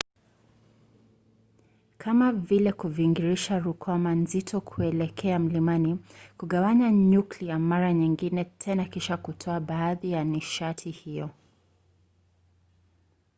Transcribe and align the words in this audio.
kama 1.97 2.31
vile 2.31 2.71
kuviringisha 2.71 3.59
rukwama 3.59 4.15
nzito 4.15 4.61
kuelekea 4.61 5.39
mlimani. 5.39 5.99
kugawanya 6.37 6.91
nyuklia 6.91 7.59
mara 7.59 7.93
nyingine 7.93 8.43
tena 8.43 8.85
kisha 8.85 9.17
kutoa 9.17 9.59
baadhi 9.59 10.11
ya 10.11 10.23
nishati 10.23 10.91
hiyo 10.91 11.29